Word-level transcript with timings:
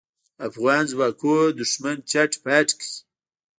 افغان 0.47 0.83
ځواکونو 0.91 1.45
دوښمن 1.57 1.97
چټ 2.11 2.31
پټ 2.43 2.67
کړ. 2.79 2.89